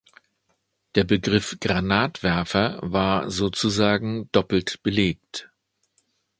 [0.95, 5.51] Der Begriff Granatwerfer war sozusagen doppelt belegt.